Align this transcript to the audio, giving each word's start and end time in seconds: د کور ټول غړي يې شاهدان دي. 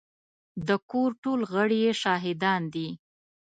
د 0.67 0.69
کور 0.89 1.09
ټول 1.23 1.39
غړي 1.51 1.77
يې 1.85 1.91
شاهدان 2.03 2.61
دي. 2.73 2.89